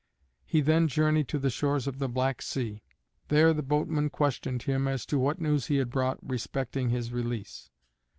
He 0.47 0.61
then 0.61 0.87
journeyed 0.87 1.27
to 1.27 1.37
the 1.37 1.51
shores 1.51 1.85
of 1.85 1.99
the 1.99 2.09
Black 2.09 2.41
Sea. 2.41 2.81
There 3.27 3.53
the 3.53 3.61
boatman 3.61 4.09
questioned 4.09 4.63
him 4.63 4.87
as 4.87 5.05
to 5.05 5.19
what 5.19 5.39
news 5.39 5.67
he 5.67 5.75
had 5.75 5.91
brought 5.91 6.17
respecting 6.27 6.89
his 6.89 7.11
release. 7.13 7.69